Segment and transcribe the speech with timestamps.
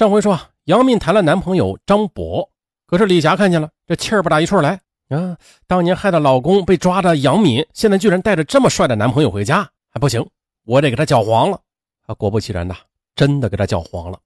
[0.00, 2.50] 上回说啊，杨敏谈了男朋友张博，
[2.86, 4.80] 可是李霞看见了，这气儿不打一处来
[5.10, 5.36] 啊！
[5.66, 10.26] 当年害得老公被抓的杨敏，现在居然带着这么帅的男朋友回家，还不行，
[10.64, 11.60] 我得给他搅黄了
[12.06, 12.14] 啊！
[12.14, 12.74] 果不其然呐，
[13.14, 14.18] 真的给他搅黄了。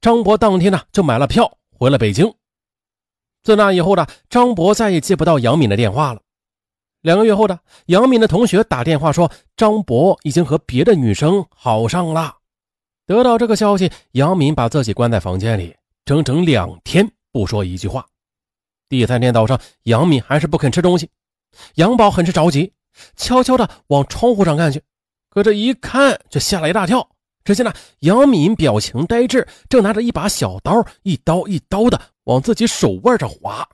[0.00, 2.32] 张博当天呢就买了票回了北京。
[3.42, 6.22] 自那以后呢，张博再也接不到杨敏的电话了。
[7.02, 7.58] 两个月后呢，
[7.88, 12.36] 杨敏的同学打电话说，张博已经和别的女生好上了。
[13.10, 18.06] 得到这个消息，杨敏把自己关在房间里，整整两天不说一句话。
[18.88, 21.10] 第三天早上，杨敏还是不肯吃东西。
[21.74, 22.72] 杨宝很是着急，
[23.16, 24.80] 悄悄地往窗户上看去，
[25.28, 27.04] 可这一看却吓了一大跳。
[27.42, 33.68] 只见呢，杨敏表情呆滞，正拿着一把小刀，一刀一刀的往自己手腕上划。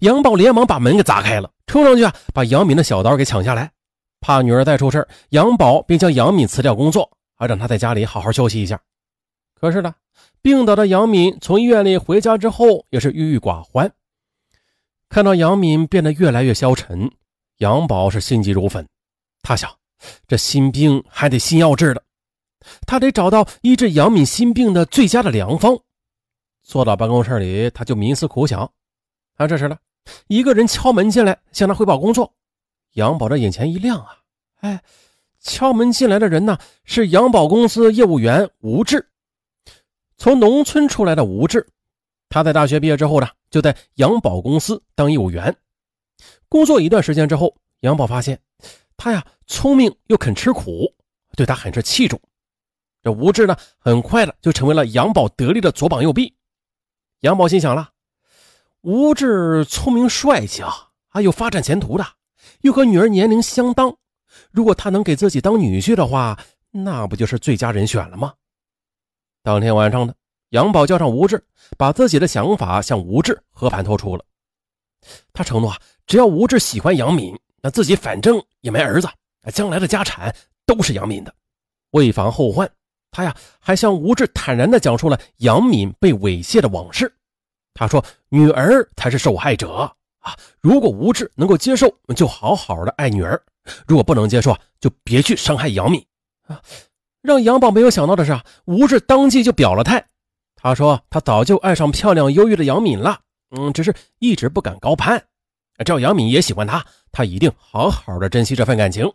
[0.00, 3.70] 杨宝连忙把门给砸开了，冲上去啊，把杨敏的小刀给抢下来。
[4.20, 7.08] 怕女儿再出事杨宝便将杨敏辞掉工作，
[7.46, 8.80] 让她在家里好好休息一下。
[9.54, 9.94] 可是呢，
[10.40, 13.92] 病倒的杨敏从医院里回家之后，也是郁郁寡欢。
[15.08, 17.10] 看到杨敏变得越来越消沉，
[17.58, 18.86] 杨宝是心急如焚。
[19.42, 19.70] 他想，
[20.26, 22.02] 这心病还得心药治的，
[22.86, 25.78] 他得找到医治杨敏心病的最佳的良方。
[26.62, 28.60] 坐到办公室里，他就冥思苦想。
[29.36, 29.76] 啊，这时呢，
[30.28, 32.32] 一个人敲门进来，向他汇报工作。
[32.94, 34.18] 杨宝的眼前一亮啊，
[34.60, 34.82] 哎，
[35.42, 39.08] 敲门进来的人呢是杨宝公司业务员吴志，
[40.16, 41.68] 从农村出来的吴志，
[42.28, 45.54] 他在大学毕业之后呢，就在杨宝公司当业务员。
[46.48, 48.40] 工作一段时间之后，杨宝发现
[48.96, 50.94] 他呀聪明又肯吃苦，
[51.36, 52.20] 对他很是器重。
[53.02, 56.32] 这吴志呢，很快的就成为了杨宝得力的左膀右臂。
[57.20, 57.90] 杨宝心想了。
[58.82, 62.06] 吴志聪明帅气啊，还有发展前途的，
[62.60, 63.96] 又和女儿年龄相当。
[64.52, 66.38] 如果他能给自己当女婿的话，
[66.70, 68.34] 那不就是最佳人选了吗？
[69.42, 70.14] 当天晚上呢，
[70.50, 71.42] 杨宝叫上吴志，
[71.76, 74.24] 把自己的想法向吴志和盘托出了。
[75.32, 79.08] 他承诺啊，只要吴志喜欢杨敏，那自己反正也没儿子，
[79.52, 80.34] 将来的家产
[80.64, 81.34] 都是杨敏的。
[81.90, 82.70] 为防后患，
[83.10, 87.12] 他呀还向吴志坦然地讲述了杨敏被猥亵的往事。
[87.74, 89.90] 他说：“女儿才是受害者
[90.20, 90.36] 啊！
[90.60, 93.34] 如果吴志能够接受，就好好的爱女儿；
[93.86, 96.04] 如果不能接受，就别去伤害杨敏
[96.46, 96.60] 啊！”
[97.22, 100.04] 让杨宝没有想到的是，吴志当即就表了态。
[100.56, 103.20] 他说：“他早就爱上漂亮忧郁的杨敏了，
[103.50, 105.24] 嗯，只是一直不敢高攀。
[105.84, 109.12] 只要杨敏也喜欢他，他一定好好的珍惜这份感情。”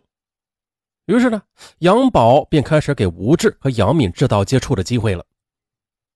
[1.06, 1.42] 于是呢，
[1.78, 5.24] 杨宝便开始给吴志和杨敏制造接触的机会了。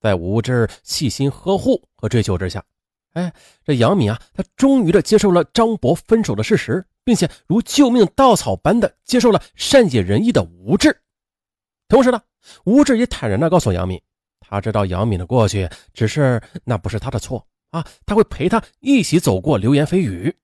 [0.01, 2.63] 在吴志细心呵护和追求之下，
[3.13, 3.33] 哎，
[3.65, 10.97] 这杨敏啊，她终于的接受了张博分手的事实，并且如救命稻草般的接受了善解人意的吴志。
[11.89, 12.21] 同时呢，
[12.65, 14.01] 吴志也坦然的告诉杨敏，
[14.41, 20.35] 他知道杨敏的过去，只是那不是他的错啊，他会陪他一起走过流言蜚语。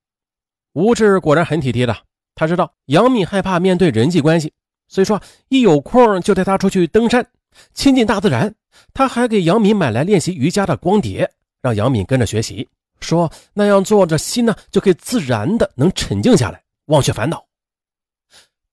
[0.75, 1.97] 吴志果然很体贴的，
[2.35, 4.53] 他知道杨敏害怕面对人际关系，
[4.87, 7.27] 所以说一有空就带他出去登山。
[7.73, 8.55] 亲近大自然，
[8.93, 11.29] 他还给杨敏买来练习瑜伽的光碟，
[11.63, 12.69] 让杨敏跟着学习，
[13.01, 17.47] 说那样做着心呢就可以自然的能沉静下来，忘却烦恼。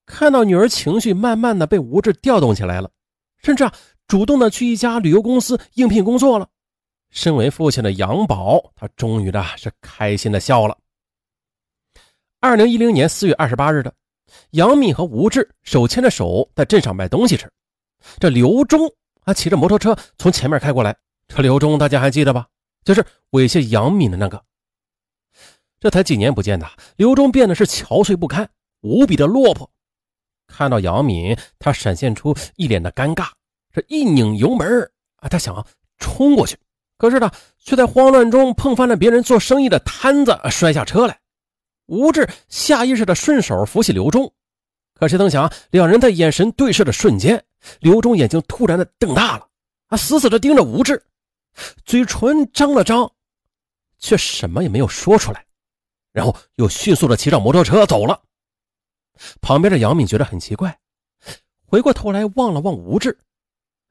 [0.06, 2.90] 看到女儿情绪慢慢的被吴志调动起来了，
[3.38, 3.74] 甚至啊
[4.08, 6.48] 主动的去一家旅游公司应聘工作了。
[7.10, 10.78] 身为父亲的杨宝，他终于的是开心的笑了。
[12.40, 13.94] 二零一零年四月二十八日的，
[14.52, 17.52] 杨敏和吴志手牵着手在镇上买东西吃。
[18.20, 18.92] 这刘忠
[19.24, 20.96] 啊，骑着摩托车从前面开过来。
[21.28, 22.46] 这刘忠大家还记得吧？
[22.86, 24.42] 就是猥亵杨敏的那个。
[25.78, 28.50] 这才几年不见呐，刘忠变得是憔悴不堪，
[28.82, 29.70] 无比的落魄。
[30.48, 33.28] 看到杨敏，他闪现出一脸的尴尬，
[33.74, 35.66] 这一拧油门啊，他想
[35.98, 36.58] 冲过去，
[36.98, 41.20] 可是呢，却在慌乱中碰翻了别人做生意的摊子，摔下车来。
[41.88, 44.32] 吴志下意识的顺手扶起刘忠。
[44.94, 47.44] 可谁曾想，两人在眼神对视的瞬间，
[47.80, 49.48] 刘忠眼睛突然的瞪大了，
[49.88, 51.04] 啊，死死的盯着吴志，
[51.86, 53.12] 嘴唇张了张，
[53.98, 55.46] 却什么也没有说出来，
[56.12, 58.22] 然后又迅速的骑上摩托车走了。
[59.42, 60.78] 旁边的杨敏觉得很奇怪，
[61.66, 63.18] 回过头来望了望吴志，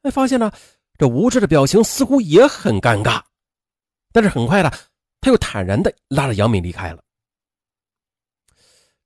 [0.02, 0.52] 哎，发现呢，
[0.98, 3.22] 这吴志的表情似乎也很尴尬，
[4.12, 4.70] 但是很快的，
[5.20, 7.02] 他又坦然的拉着杨敏离开了。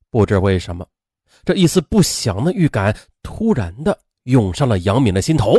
[0.09, 0.85] 不知为什么。
[1.45, 5.55] 这一丝不祥的预感突然的涌上了杨敏的心头。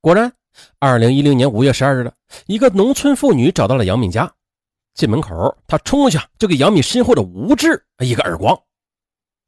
[0.00, 0.30] 果然，
[0.78, 2.12] 二零一零年五月十二日的
[2.46, 4.32] 一个农村妇女找到了杨敏家。
[4.94, 8.60] 进门口，她冲过去就给杨敏身后的吴志一个耳光，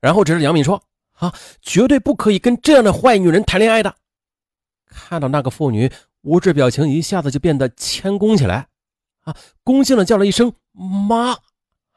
[0.00, 0.80] 然后指着杨敏说
[1.18, 3.92] ：“啊，绝对不可以跟这样的坏女人谈恋爱的。”
[4.86, 5.90] 看到那个妇女，
[6.22, 8.68] 吴志表情一下子就变得谦恭起来，
[9.24, 9.34] 啊，
[9.64, 11.32] 恭敬的叫了一声“妈”，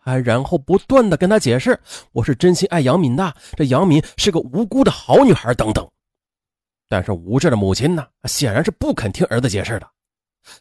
[0.01, 1.80] 啊，然后不断的跟他解释
[2.13, 5.88] ：“我是真心爱杨敏的，这杨敏是个无辜的好女孩。”等等。
[6.94, 9.90] 但是吴志的母亲呢，显然是不肯听儿子解释的。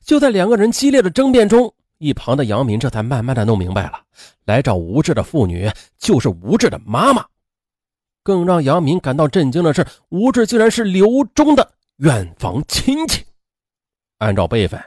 [0.03, 4.01] 就在两个人激烈的争辩中，一旁的杨敏这才慢慢的弄明白了，
[4.47, 7.23] 来找吴志的妇女就是吴志的妈妈。
[8.23, 13.23] 更让杨敏感到震惊的是，吴志竟然是刘忠的远房亲戚。
[14.17, 14.83] 按照辈分，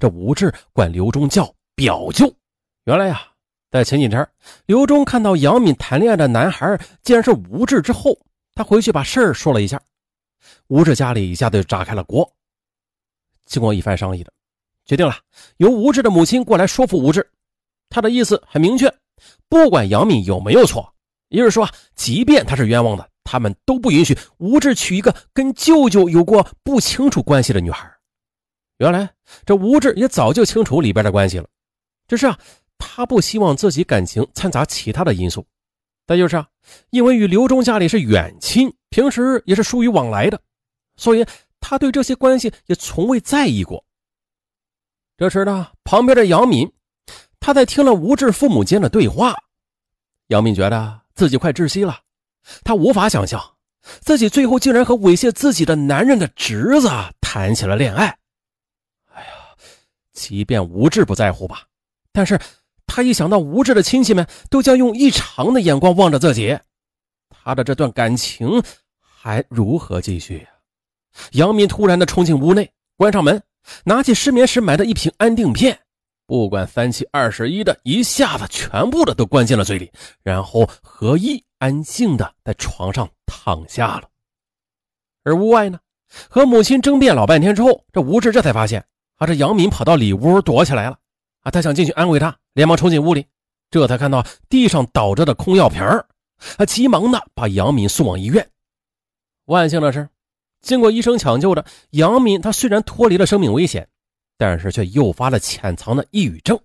[0.00, 2.28] 这吴志管刘忠叫表舅。
[2.86, 3.22] 原来呀，
[3.70, 4.28] 在前几天，
[4.66, 8.18] 刘忠看到杨敏谈恋爱的男孩竟然是吴志之后，
[8.56, 9.80] 他回去把事儿说了一下，
[10.68, 12.30] 吴志家里一下子就炸开了锅。
[13.46, 14.32] 经过一番商议的，
[14.84, 15.16] 决定了
[15.56, 17.28] 由吴志的母亲过来说服吴志。
[17.88, 18.92] 他的意思很明确，
[19.48, 20.94] 不管杨敏有没有错。
[21.28, 27.90] 也就是说，即便他是冤枉的，他们都不允许吴志娶一个跟舅舅有过不清楚关系的女孩。
[28.78, 29.08] 原来
[29.46, 31.48] 这吴志也早就清楚里边的关系了，
[32.06, 32.38] 只是啊，
[32.78, 35.46] 他不希望自己感情掺杂其他的因素。
[36.06, 36.46] 再就是啊，
[36.90, 40.40] 因为与刘忠家里是远亲，平时也是疏于往来的，
[40.96, 41.24] 所以
[41.60, 43.84] 他对这些关系也从未在意过。
[45.16, 46.70] 这时呢，旁边的杨敏，
[47.40, 49.34] 他在听了吴志父母间的对话，
[50.28, 51.00] 杨敏觉得。
[51.14, 52.00] 自己快窒息了，
[52.64, 53.38] 他无法想象
[54.00, 56.88] 自己最后竟然和猥亵自己的男人的侄子
[57.20, 58.06] 谈起了恋爱。
[59.12, 59.28] 哎呀，
[60.14, 61.66] 即便吴志不在乎吧，
[62.12, 62.40] 但是
[62.94, 66.58] 他一想到吴志的亲戚们都将用异常的眼光望着自己，
[67.30, 68.62] 他的这段感情
[69.00, 70.48] 还如何继续呀？
[71.30, 73.42] 杨敏突然的冲进屋内，关上门，
[73.84, 75.78] 拿起失眠时买的一瓶安定片。
[76.26, 79.90] 不管三七二十一的，一下子全部的都灌进了嘴里，
[80.22, 84.08] 然后何一安静的在床上躺下了。
[85.24, 85.78] 而屋外呢，
[86.28, 88.84] 和母亲争辩老半天之后，这吴志这才发现，
[89.16, 90.98] 啊，这杨敏跑到里屋躲起来了。
[91.42, 93.26] 啊，他想进去安慰他，连忙冲进屋里，
[93.70, 95.82] 这才看到地上倒着的空药瓶，
[96.56, 98.48] 他急忙的把杨敏送往医院。
[99.44, 100.08] 万幸的是，
[100.60, 103.88] 经过医生抢救的杨敏，他虽然脱离了生命危险。
[104.38, 106.58] 但是却诱发了潜藏的抑郁症，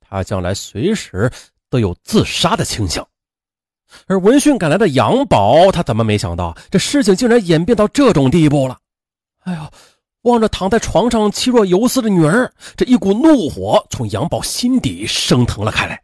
[0.00, 1.30] 他将来随时
[1.68, 3.06] 都有自杀的倾向。
[4.06, 8.78] 而闻讯赶来的杨宝，他怎么没想到这事情竟然演变到这种地步了？
[9.42, 9.70] 哎呦，
[10.26, 16.02] 望着躺在床上气若游丝的女儿，这一股怒火从杨宝心底升腾了开来。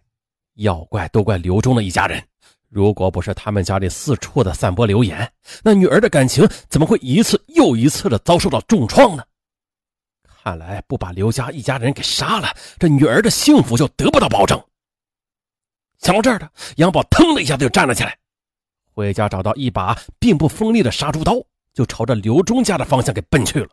[0.55, 2.23] 要怪都怪刘忠的一家人，
[2.69, 5.29] 如果不是他们家里四处的散播流言，
[5.65, 9.25] 那女儿的感情怎么会一次又一次的遭受到重创呢？
[10.45, 12.49] 看来不把刘家一家人给杀了，
[12.79, 14.63] 这女儿的幸福就得不到保证。
[15.99, 18.17] 想到这儿的杨宝腾的一下子就站了起来，
[18.95, 21.35] 回家找到一把并不锋利的杀猪刀，
[21.75, 23.69] 就朝着刘忠家的方向给奔去了。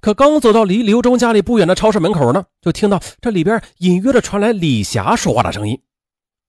[0.00, 5.80] 可刚走到离刘忠家里不远的超市门口呢，就听到这里边隐约的传来李霞说话的声音。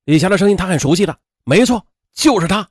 [0.06, 2.68] 李霞的声音他很熟悉的，没错，就是他。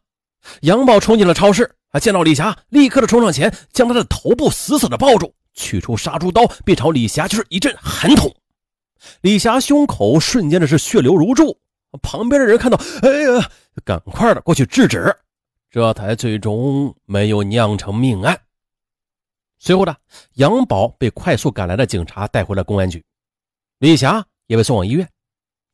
[0.62, 5.34] 杨宝冲进了超市，啊，见到李霞，立刻的冲上前，将她的头部死死的抱住。
[5.52, 8.34] 取出杀猪刀，便朝李霞就是一阵狠捅。
[9.20, 11.58] 李霞胸口瞬间的是血流如注，
[12.00, 13.50] 旁边的人看到，哎呀，
[13.84, 15.14] 赶快的过去制止，
[15.70, 18.40] 这才最终没有酿成命案。
[19.60, 19.94] 随后呢，
[20.36, 23.04] 杨宝被快速赶来的警察带回了公安局，
[23.78, 25.06] 李霞也被送往医院。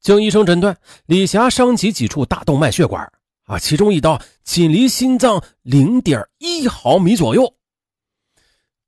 [0.01, 3.11] 经医生诊断，李霞伤及几处大动脉血管，
[3.45, 7.55] 啊，其中一刀仅离心脏零点一毫米左右。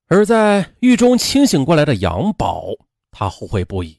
[0.09, 2.65] 而在狱中清醒过来的杨宝，
[3.13, 3.97] 他后悔不已。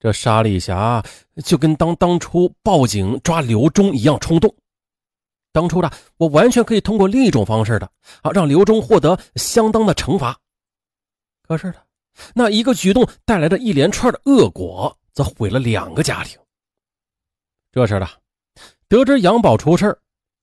[0.00, 1.04] 这杀丽霞
[1.44, 4.52] 就跟当当初报警抓刘忠一样冲动。
[5.52, 7.90] 当初的我完全可以通过另一种方式的
[8.22, 10.38] 啊，让刘忠获得相当的惩罚。
[11.42, 11.76] 可是呢，
[12.34, 16.38] 那一个举动带来的一连串的恶果，则毁了两个家庭。
[17.72, 18.06] 这时呢
[18.88, 19.96] 得知杨宝出事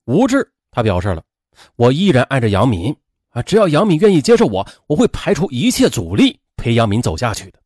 [0.06, 1.24] 吴志他表示了，
[1.76, 2.96] 我依然爱着杨敏。
[3.30, 7.60] 啊，只要杨敏愿意接受我，我会排除一切阻力陪杨敏走下去的。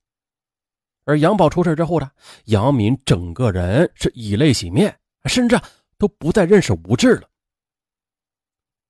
[1.05, 2.09] 而杨宝出事之后呢，
[2.45, 4.93] 杨敏整个人是以泪洗面，
[5.25, 5.57] 甚至
[5.97, 7.29] 都不再认识吴志了。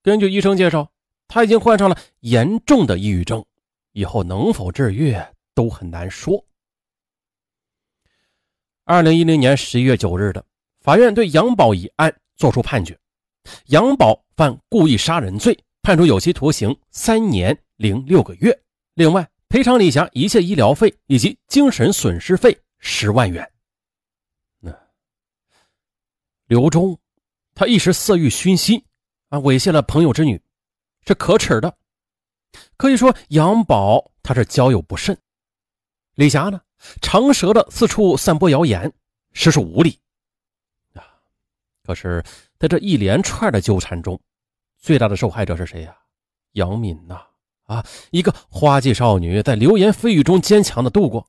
[0.03, 0.91] 根据医生介绍，
[1.27, 3.45] 他已经患上了严重的抑郁症，
[3.91, 5.15] 以后能否治愈
[5.53, 6.43] 都很难说。
[8.83, 10.43] 二零一零年十一月九日的，
[10.79, 12.97] 法院对杨宝一案作出判决，
[13.67, 15.57] 杨宝犯故意杀人罪。
[15.83, 18.61] 判处有期徒刑三年零六个月，
[18.93, 23.51] 另外赔偿李霞一切医疗费以及精神损失费十万元。
[24.59, 24.71] 那
[26.45, 26.99] 刘忠，
[27.55, 28.83] 他一时色欲熏心
[29.31, 30.39] 啊，猥亵了朋友之女，
[31.07, 31.73] 是可耻的。
[32.75, 35.17] 可以说杨宝他是交友不慎，
[36.15, 36.59] 李霞呢
[37.01, 38.91] 长舌的四处散播谣言，
[39.31, 39.97] 实属无理
[40.93, 41.01] 啊。
[41.81, 42.21] 可是，
[42.59, 44.19] 在这一连串的纠缠中，
[44.77, 45.95] 最大的受害者是谁呀？
[46.51, 47.25] 杨敏呐！
[47.63, 51.25] 啊，一个花季少女在流言蜚语中坚强的度过，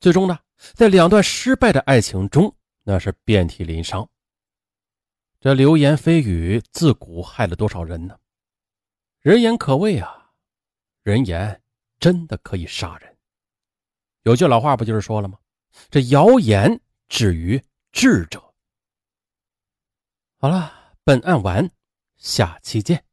[0.00, 0.38] 最终呢，
[0.72, 4.08] 在两段失败的爱情中，那是遍体鳞伤。
[5.40, 8.18] 这流言蜚语自古害了多少人呢？
[9.20, 10.32] 人言可畏啊，
[11.02, 11.62] 人言
[12.00, 13.16] 真的可以杀人。
[14.22, 15.38] 有句老话不就是说了吗？
[15.90, 18.52] 这谣言止于智者。
[20.38, 21.70] 好了，本案完，
[22.16, 23.04] 下期见。